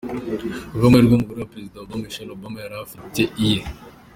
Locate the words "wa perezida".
1.41-1.77